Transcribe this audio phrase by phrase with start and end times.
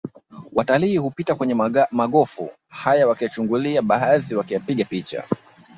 [0.53, 1.53] Watalii hupita kwenye
[1.91, 5.23] magofu haya wakiyachungulia baadhi wakiyapiga picha